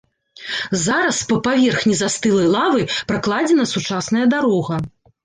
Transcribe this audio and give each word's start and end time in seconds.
Зараз 0.85 1.19
па 1.31 1.35
паверхні 1.47 1.93
застылай 1.99 2.47
лавы 2.55 2.81
пракладзена 3.13 3.67
сучасная 3.73 4.25
дарога. 4.33 4.81